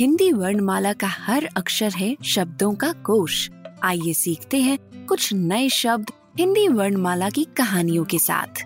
[0.00, 3.50] हिंदी वर्णमाला का हर अक्षर है शब्दों का कोश।
[3.82, 8.62] आइए सीखते हैं कुछ नए शब्द हिंदी वर्णमाला की कहानियों के साथ।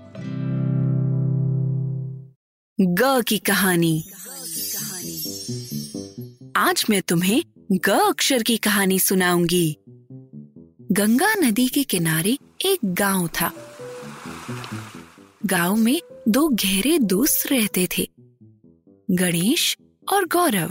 [2.81, 4.11] ग की कहानी।
[6.57, 9.77] आज मैं तुम्हें ग अक्षर की कहानी सुनाऊँगी।
[10.93, 13.53] गंगा नदी के किनारे एक गाँव था।
[15.47, 18.09] गाँव में दो गहरे दोस्त रहते थे
[19.11, 19.77] गणेश
[20.13, 20.71] और गौरव।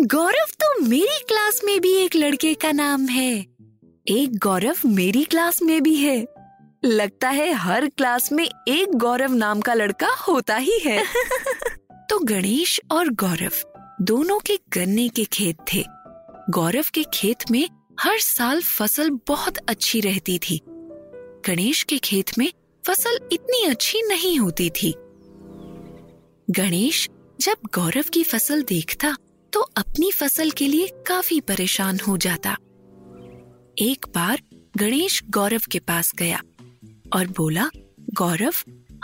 [0.00, 3.46] गौरव तो मेरी क्लास में भी एक लड़के का नाम है।
[4.08, 6.26] एक गौरव मेरी क्लास में भी है।
[6.84, 11.04] लगता है हर क्लास में एक गौरव नाम का लड़का होता ही है।
[11.92, 13.52] तो गणेश और गौरव
[14.02, 15.84] दोनों के गन्ने के खेत थे।
[16.50, 17.68] गौरव के खेत में
[18.00, 20.60] हर साल फ़सल बहुत अच्छी रहती थी।
[21.46, 22.52] गणेश के खेत में
[22.88, 24.94] फ़सल इतनी अच्छी नहीं होती थी।
[26.48, 27.08] गणेश
[27.40, 29.16] जब गौरव की फ़सल देखता
[29.52, 32.56] तो अपनी फ़सल के लिए काफ़ी परेशान हो जाता।
[33.78, 34.42] एक बार
[34.76, 36.40] गणेश गौरव के पास गया
[37.14, 37.68] और बोला,
[38.14, 38.54] गौरव,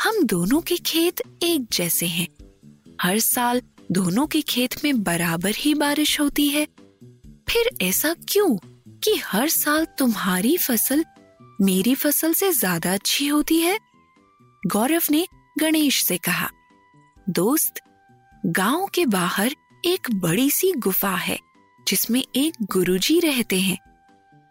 [0.01, 2.29] हम दोनों के खेत एक जैसे हैं।
[3.03, 6.67] हर साल दोनों के खेत में बराबर ही बारिश होती है।
[7.49, 8.57] फिर ऐसा क्यों
[9.05, 11.05] कि हर साल तुम्हारी फ़सल
[11.61, 13.79] मेरी फ़सल से ज़्यादा अच्छी होती है
[14.67, 15.27] गौरव ने
[15.61, 16.51] गणेश से कहा,
[17.29, 17.75] दोस्त,
[18.47, 21.39] गाँव के बाहर एक बड़ी सी गुफा है,
[21.89, 23.79] जिसमें एक गुरुजी रहते हैं।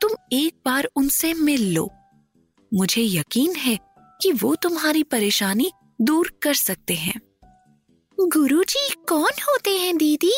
[0.01, 1.91] तुम एक बार उनसे मिल लो।
[2.73, 3.79] मुझे यकीन है
[4.21, 7.21] कि वो तुम्हारी परेशानी दूर कर सकते हैं।
[8.19, 10.33] गुरुजी कौन होते हैं, दीदी?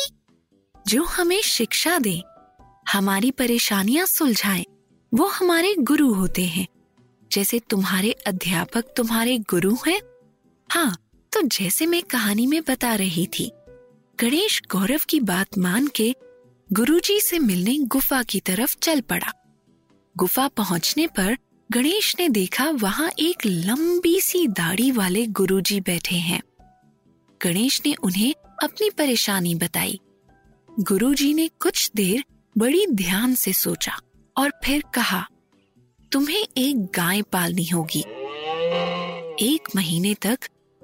[0.88, 2.22] जो हमें शिक्षा दें,
[2.92, 4.64] हमारी परेशानियाँ सुलझाएँ,
[5.14, 6.66] वो हमारे गुरु होते हैं।
[7.32, 10.00] जैसे तुम्हारे अध्यापक तुम्हारे गुरु हैं?
[10.70, 10.96] हाँ
[11.32, 13.50] तो जैसे मैं कहानी में बता रही थी,
[14.20, 16.14] गणेश गौरव की बात मान के
[16.70, 19.32] गुरुजी से मिलने गुफा की तरफ़ चल पड़ा।
[20.16, 21.36] गुफा पहुँचने पर
[21.72, 26.40] गणेश ने देखा वहाँ एक लंबी सी दाढ़ी वाले गुरुजी बैठे हैं।
[27.40, 30.00] गणेश ने उन्हें अपनी परेशानी बताई।
[30.80, 32.24] गुरुजी ने कुछ देर
[32.56, 33.98] बड़ी ध्यान से सोचा
[34.36, 35.26] और फिर कहा
[36.12, 38.00] तुम्हें एक गाय पालनी होगी।
[39.40, 40.38] एक महीने तक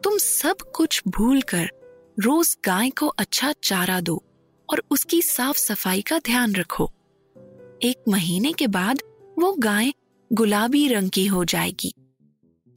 [0.05, 1.71] तुम सब कुछ भूलकर
[2.21, 4.23] रोज गाय को अच्छा चारा दो
[4.71, 6.91] और उसकी साफ़ सफ़ाई का ध्यान रखो।
[7.83, 8.99] एक महीने के बाद
[9.39, 9.93] वो गाय
[10.33, 11.95] गुलाबी रंग की हो जाएगी।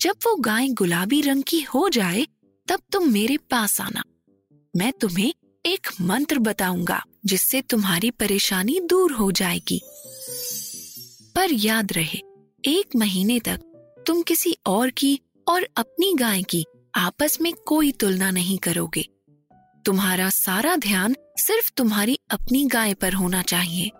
[0.01, 2.27] जब वो गाय गुलाबी रंग की हो जाए,
[2.67, 4.03] तब तुम मेरे पास आना।
[4.75, 5.33] मैं तुम्हें
[5.65, 9.81] एक मंत्र बताऊँगा, जिससे तुम्हारी परेशानी दूर हो जाएगी।
[11.35, 12.34] पर याद रहे
[12.67, 13.59] एक महीने तक
[14.07, 16.65] तुम किसी और की और अपनी गाय की
[16.95, 19.09] आपस में कोई तुलना नहीं करोगे।
[19.85, 23.91] तुम्हारा सारा ध्यान सिर्फ़ तुम्हारी अपनी गाय पर होना चाहिए।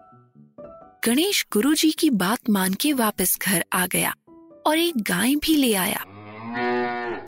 [1.06, 4.14] गणेश गुरुजी की बात मान के वापस घर आ गया
[4.68, 6.04] और एक गाय भी ले आया।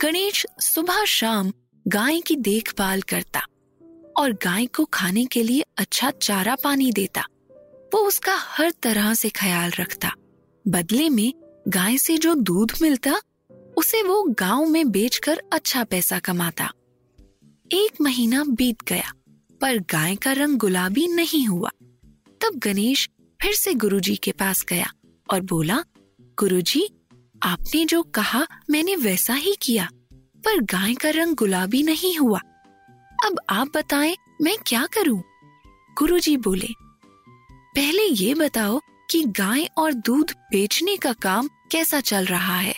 [0.02, 1.52] गणेश सुबह शाम
[1.88, 3.40] गाय की देखभाल करता
[4.16, 7.24] और गाय को खाने के लिए अच्छा चारा पानी देता।
[7.94, 10.12] वो उसका हर तरह से ख्याल रखता।
[10.68, 11.32] बदले में
[11.68, 13.20] गाय से जो दूध मिलता,
[13.76, 16.70] उसे वो गाँव में बेचकर अच्छा पैसा कमाता।
[17.72, 19.12] एक महीना बीत गया,
[19.60, 21.70] पर गाय का रंग गुलाबी नहीं हुआ।
[22.40, 23.08] तब गणेश
[23.42, 24.90] फिर से गुरुजी के पास गया
[25.32, 25.82] और बोला,
[26.38, 26.86] गुरुजी,
[27.42, 32.40] आपने जो कहा मैंने वैसा ही किया, पर गाय का रंग गुलाबी नहीं हुआ।
[33.24, 35.22] अब आप बताएँ मैं क्या करूँ?
[35.98, 36.68] गुरुजी बोले,
[37.74, 42.74] पहले ये बताओ कि गाय और दूध बेचने का काम कैसा चल रहा है?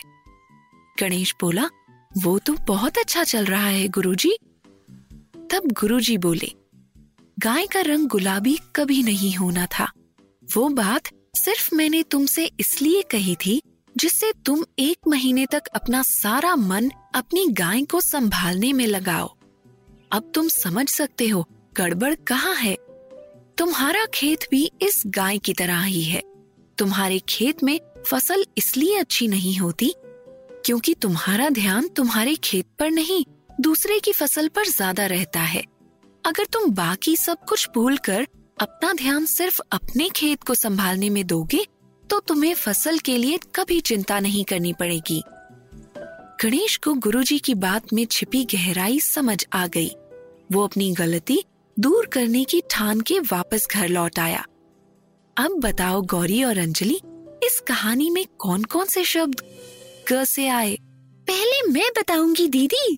[0.99, 1.69] गणेश बोला,
[2.17, 4.37] वो तो बहुत अच्छा चल रहा है, गुरुजी।
[5.51, 6.51] तब गुरुजी बोले,
[7.39, 9.91] गाय का रंग गुलाबी कभी नहीं होना था।
[10.55, 13.61] वो बात सिर्फ़ मैंने तुमसे इसलिए कही थी,
[13.97, 19.35] जिससे तुम एक महीने तक अपना सारा मन अपनी गाय को संभालने में लगाओ।
[20.11, 22.77] अब तुम समझ सकते हो, गड़बड़ कहाँ है।
[23.61, 26.21] तुम्हारा खेत भी इस गाय की तरह ही है।
[26.77, 29.93] तुम्हारे खेत में फ़सल इसलिए अच्छी नहीं होती
[30.65, 33.23] क्योंकि तुम्हारा ध्यान तुम्हारे खेत पर नहीं,
[33.61, 35.63] दूसरे की फ़सल पर ज़्यादा रहता है।
[36.23, 38.25] अगर तुम बाकी सब कुछ भूल कर
[38.57, 41.65] अपना ध्यान सिर्फ़ अपने खेत को संभालने में दोगे
[42.03, 45.21] तो तुम्हें फ़सल के लिए कभी चिंता नहीं करनी पड़ेगी।
[46.43, 49.91] गणेश को गुरुजी की बात में छिपी गहराई समझ आ गई।
[50.51, 51.43] वो अपनी गलती
[51.81, 54.45] दूर करने की ठान के वापस घर लौट आया।
[55.37, 57.01] अब बताओ गौरी और अंजलि,
[57.43, 59.41] इस कहानी में कौन कौन से शब्द
[60.11, 60.77] ग से आए?
[61.27, 62.97] पहले मैं बताऊँगी, दीदी।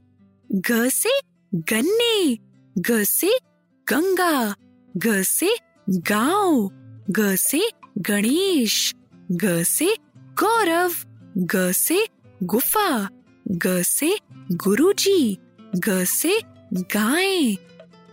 [0.51, 1.19] ग से
[1.55, 2.37] गन्ने,
[2.77, 3.39] ग से
[3.87, 4.55] गंगा,
[4.97, 5.55] ग से
[5.89, 6.69] गाँव,
[7.09, 8.95] ग से गणेश,
[9.31, 9.95] ग से
[10.39, 10.93] गौरव,
[11.37, 12.07] ग से
[12.43, 13.09] गुफा,
[13.47, 14.17] ग से
[14.51, 15.37] गुरुजी,
[15.75, 16.39] ग से
[16.73, 17.55] गाय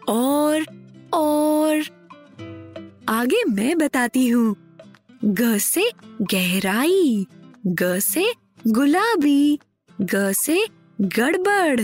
[0.08, 0.64] और
[1.12, 1.82] और।
[3.08, 4.56] आगे मैं बताती हूँ।
[5.24, 5.90] ग से
[6.22, 7.26] गहराई,
[7.66, 8.34] ग से
[8.66, 9.58] गुलाबी,
[10.00, 10.66] ग से
[11.00, 11.80] गड़बड़,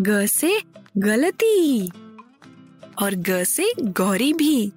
[0.00, 0.62] ग से
[0.98, 1.88] गलती
[3.02, 4.72] और ग से गौरी भी।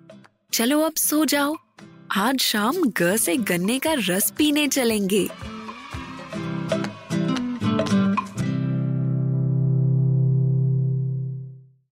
[0.54, 1.56] चलो अब सो जाओ।
[2.16, 5.30] आज शाम ग से गन्ने का रस पीने चलेंगे।